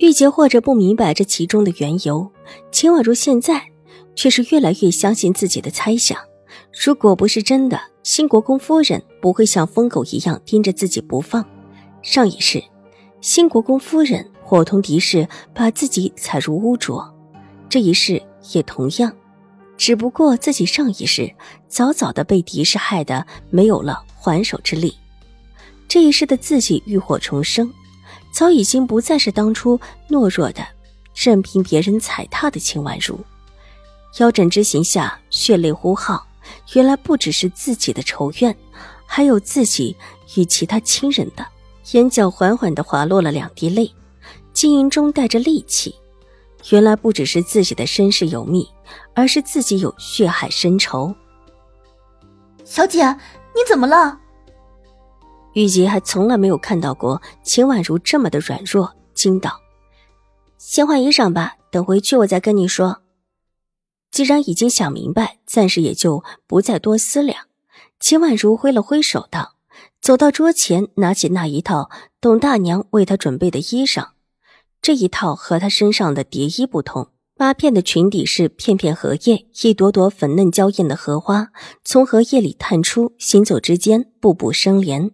[0.00, 2.32] 玉洁或者不明白这其中的缘由，
[2.72, 3.62] 秦婉如现在
[4.16, 6.18] 却是越来越相信自己的猜想。
[6.82, 11.44] 如果不是真的，新国公夫人不会像疯狗一样盯着自己不放。
[12.00, 12.64] 上一世，
[13.20, 16.98] 新国公夫人伙同敌视，把自己踩入污浊；
[17.68, 18.22] 这一世
[18.54, 19.14] 也同样，
[19.76, 21.30] 只不过自己上一世
[21.68, 24.96] 早早的被敌视害得没有了还手之力，
[25.86, 27.70] 这一世的自己浴火重生。
[28.30, 30.66] 早已经不再是当初懦弱的、
[31.14, 33.18] 任凭别人踩踏的秦婉如。
[34.18, 36.26] 腰斩之刑下，血泪呼号，
[36.74, 38.56] 原来不只是自己的仇怨，
[39.06, 39.96] 还有自己
[40.36, 41.46] 与其他亲人的。
[41.92, 43.92] 眼角缓缓地滑落了两滴泪，
[44.52, 45.94] 晶莹中带着戾气。
[46.70, 48.68] 原来不只是自己的身世有密，
[49.14, 51.14] 而是自己有血海深仇。
[52.64, 53.04] 小姐，
[53.54, 54.20] 你怎么了？
[55.54, 59.60] 玉洁还从来没有看到过秦婉如这么的软弱，惊道
[60.58, 63.02] ：“先换衣裳吧，等回去我再跟你说。”
[64.10, 67.46] 既然已经想明白，暂时也就不再多思量。
[67.98, 69.56] 秦婉如挥了挥手道
[70.00, 71.90] ：“走到桌前，拿起那一套
[72.20, 74.08] 董大娘为她准备的衣裳。
[74.82, 77.08] 这一套和她身上的蝶衣不同，
[77.40, 81.48] 八片的裙底是片片荷叶，一朵朵粉嫩娇艳的荷花
[81.82, 85.12] 从荷叶里探出，行走之间步步生莲。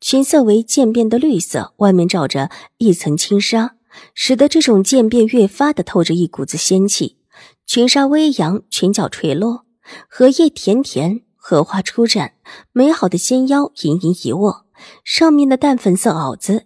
[0.00, 3.76] 裙色为渐变的绿色，外面罩着一层轻纱，
[4.14, 7.18] 使得这种渐变越发的透着一股子仙气。
[7.66, 9.66] 裙纱微扬，裙角垂落，
[10.08, 12.30] 荷叶甜甜，荷花初绽，
[12.72, 14.64] 美好的纤腰盈盈一握，
[15.04, 16.64] 上面的淡粉色袄子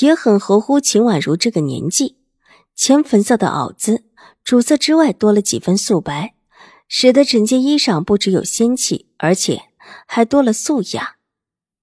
[0.00, 2.18] 也很合乎秦婉如这个年纪。
[2.76, 4.03] 浅粉色的袄子，
[4.44, 6.34] 主色之外多了几分素白，
[6.86, 9.62] 使得整件衣裳不只有仙气，而且
[10.06, 11.16] 还多了素雅。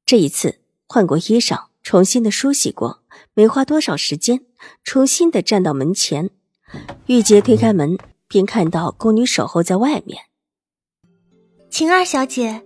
[0.06, 0.60] 这一次。
[0.94, 3.00] 换过衣裳，重新的梳洗过，
[3.34, 4.42] 没花多少时间，
[4.84, 6.32] 重新的站到门前。
[7.06, 10.22] 玉洁推开门，便看到宫女守候在外面。
[11.70, 12.62] 晴儿小姐，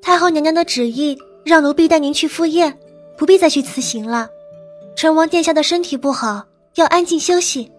[0.00, 2.78] 太后娘娘的旨意让奴婢带您去赴宴，
[3.18, 4.28] 不必再去辞行了。
[4.96, 7.72] 成王殿下的身体不好，要安静休息。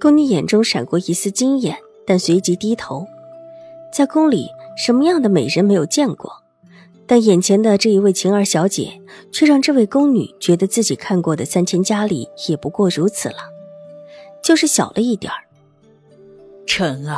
[0.00, 3.06] 宫女眼中闪过一丝惊艳，但随即低头。
[3.92, 6.32] 在宫里，什么样的美人没有见过？
[7.08, 9.00] 但眼前的这一位晴儿小姐，
[9.32, 13.36] 却让这位宫女觉得自己看过的三千佳丽也不过如此了，
[14.42, 15.38] 就是小了一点儿。
[16.66, 17.16] 晨儿，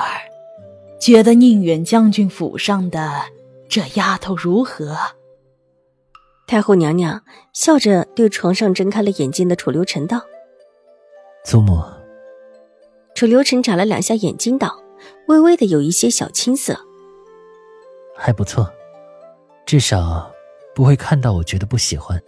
[1.01, 3.11] 觉得宁远将军府上的
[3.67, 4.95] 这丫头如何？
[6.47, 7.23] 太后娘娘
[7.55, 10.21] 笑着对床上睁开了眼睛的楚留臣道
[11.45, 11.83] ：“祖母。”
[13.19, 14.81] 楚留臣眨了两下眼睛道，
[15.27, 16.79] 微微的有一些小青涩，
[18.17, 18.73] 还不错。
[19.67, 20.31] 至少
[20.73, 22.23] 不会看到我觉得不喜欢。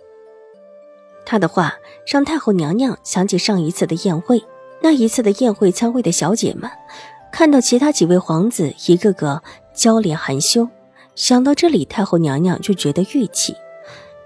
[1.24, 1.74] 他的话
[2.08, 4.42] 让太后娘娘想起上一次的宴会。
[4.82, 6.68] 那一次的宴会，参会的小姐们
[7.30, 9.40] 看到其他几位皇子一个个
[9.72, 10.68] 娇脸含羞，
[11.14, 13.54] 想到这里，太后娘娘就觉得郁气。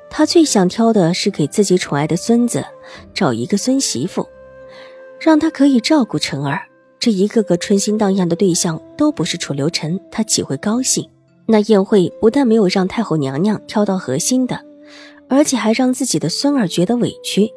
[0.09, 2.65] 她最想挑的是给自己宠爱的孙子
[3.13, 4.27] 找一个孙媳妇，
[5.21, 6.63] 让他可以照顾晨儿。
[6.99, 11.09] 这一个个春心荡漾的对象都不是楚留臣，他岂会高兴？
[11.47, 14.65] 那宴会不但没有让太后娘娘挑到合心的，
[15.29, 17.51] 而且还让自己的孙儿觉得委屈。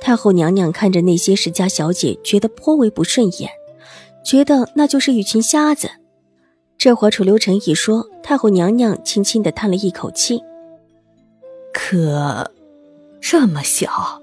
[0.00, 3.50] 太后娘娘看着那些世家小姐，觉得颇为不顺眼，
[4.24, 5.90] 觉得那就是一群瞎子。
[6.78, 10.40] 这会楚留臣一说，太后娘娘轻轻的叹了一口气
[11.74, 12.50] ：“可
[13.20, 14.22] 这么小，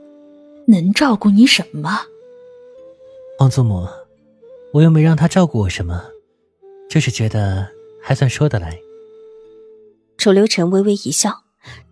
[0.68, 2.00] 能照顾你什么？”
[3.38, 3.86] 皇祖母，
[4.72, 6.02] 我又没让他照顾我什么，
[6.90, 7.68] 就是觉得
[8.02, 8.80] 还算说得来。
[10.18, 11.44] 楚留臣微微一笑，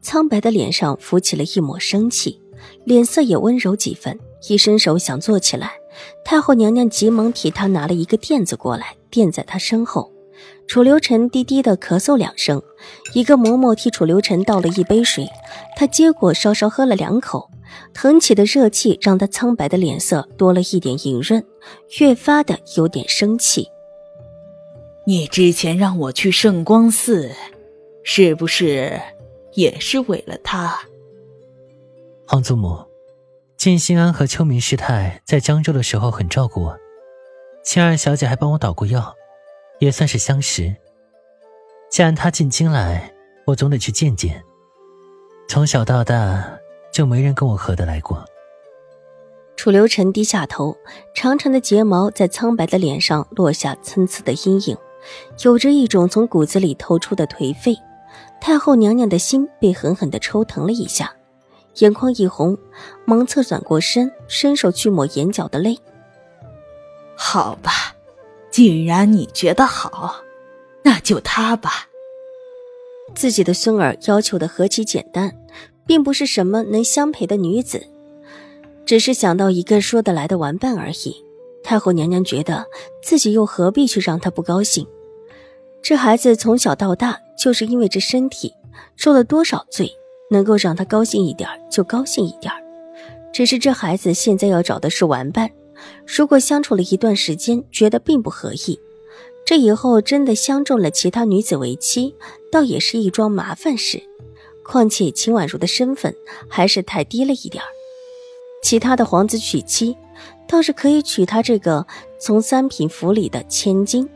[0.01, 2.41] 苍白的脸上浮起了一抹生气，
[2.85, 4.17] 脸色也温柔几分。
[4.47, 5.73] 一伸手想坐起来，
[6.23, 10.12] 太后娘娘急忙替他拿了一个垫子过来，垫在他身后。
[10.67, 12.61] 楚留臣低低的咳嗽两声，
[13.13, 15.29] 一个嬷嬷替楚留臣倒了一杯水，
[15.75, 17.49] 他接过稍稍喝了两口，
[17.93, 21.45] 腾起的热气让他苍白的脸色多了一点莹润，
[21.99, 23.67] 越发的有点生气。
[25.05, 27.31] 你之前让我去圣光寺。
[28.05, 28.99] 是不是
[29.53, 30.77] 也是为了他？
[32.27, 32.77] 皇祖母，
[33.55, 36.77] 晋兴安和秋明师太在江州的时候很照顾我，
[37.63, 39.15] 青儿小姐还帮我捣过药，
[39.83, 40.73] 也算是相识。
[41.89, 43.13] 既然他进京来，
[43.45, 44.41] 我总得去见见。
[45.49, 46.57] 从小到大
[46.93, 48.23] 就没人跟我合得来过。
[49.57, 50.77] 楚留臣低下头，
[51.13, 54.77] 长长的睫毛在苍白的脸上落下参差的阴影，
[55.43, 57.75] 有着一种从骨子里透出的颓废。
[58.39, 61.13] 太后娘娘的心被狠狠的抽疼了一下，
[61.79, 62.57] 眼眶一红，
[63.03, 65.77] 忙侧转过身，伸手去抹眼角的泪。
[67.15, 67.92] 好吧，
[68.53, 70.17] 既然你觉得好，
[70.83, 71.89] 那就他吧。
[73.15, 75.35] 自己的孙儿要求的何其简单，
[75.87, 77.83] 并不是什么能相陪的女子，
[78.85, 81.15] 只是想到一个说得来的玩伴而已。
[81.63, 82.63] 太后娘娘觉得
[83.01, 84.85] 自己又何必去让他不高兴？
[85.81, 88.53] 这孩子从小到大就是因为这身体
[88.95, 89.91] 受了多少罪，
[90.29, 92.53] 能够让他高兴一点就高兴一点
[93.33, 95.49] 只是这孩子现在要找的是玩伴。
[96.05, 98.79] 如果相处了一段时间，觉得并不合意，
[99.45, 102.15] 这以后真的相中了其他女子为妻，
[102.51, 104.01] 倒也是一桩麻烦事。
[104.63, 106.15] 况且秦婉如的身份
[106.47, 107.67] 还是太低了一点儿
[108.63, 109.97] 其他的皇子娶妻，
[110.47, 111.85] 倒是可以娶她这个
[112.17, 114.07] 从三品府里的千金，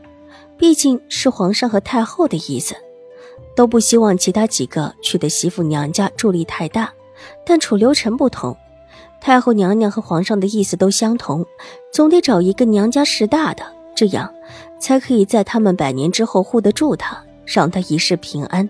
[0.56, 2.74] 毕竟是皇上和太后的意思，
[3.54, 6.92] 都不希望其他几个娶的媳妇娘家助力太大。
[7.44, 8.56] 但楚留臣不同。
[9.20, 11.44] 太后娘娘和皇上的意思都相同，
[11.92, 13.62] 总得找一个娘家势大的，
[13.94, 14.32] 这样
[14.80, 18.68] 才可以在他们百年之后护得住他，让他一世平安。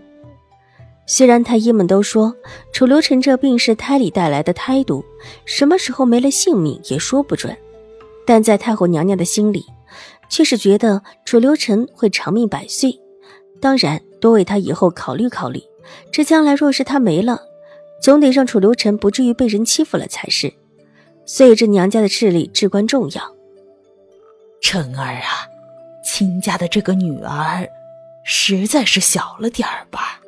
[1.06, 2.34] 虽然太医们都说
[2.72, 5.04] 楚留臣这病是胎里带来的胎毒，
[5.44, 7.56] 什么时候没了性命也说不准，
[8.26, 9.64] 但在太后娘娘的心里，
[10.28, 12.98] 却是觉得楚留臣会长命百岁。
[13.60, 15.62] 当然，多为他以后考虑考虑，
[16.12, 17.40] 这将来若是他没了。
[18.00, 20.52] 总得让楚留臣不至于被人欺负了才是，
[21.26, 23.36] 所以这娘家的势力至关重要。
[24.60, 25.46] 辰儿啊，
[26.04, 27.68] 亲家的这个女儿，
[28.24, 30.20] 实在是小了点儿吧？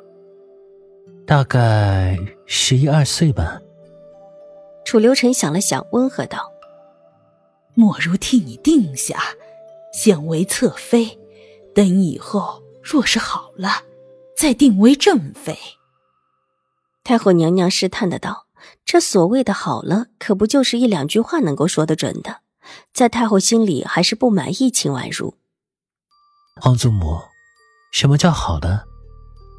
[1.25, 3.59] 大概十一二岁吧。
[4.83, 6.51] 楚留臣想了想，温和道
[7.73, 9.19] ：“莫如替你定下，
[9.93, 11.17] 先为侧妃，
[11.73, 13.83] 等以后若是好了，
[14.35, 15.57] 再定为正妃。”
[17.03, 18.47] 太后娘娘试探的道
[18.85, 22.41] ：“这所谓的好了，可不就是一两句话能够说得准的？
[22.93, 25.35] 在太后心里还是不满意秦婉如。”
[26.61, 27.19] 皇祖母，
[27.91, 28.85] 什么叫好了？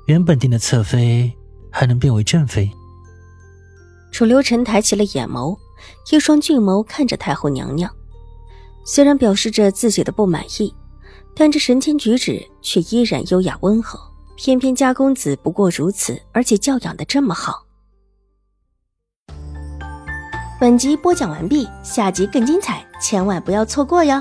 [0.06, 1.32] 原本定的侧妃
[1.70, 2.70] 还能变为正妃？
[4.12, 5.58] 楚留臣抬起了眼眸，
[6.12, 7.90] 一双俊眸看着太后娘娘，
[8.84, 10.72] 虽然表示着自己的不满意，
[11.34, 13.98] 但这神情举止却依然优雅温和。
[14.44, 17.64] 偏偏家公子不过如此，而且教养的这么好。
[20.60, 24.20] 本集播讲完毕，下集更精彩，千万不要错过哟。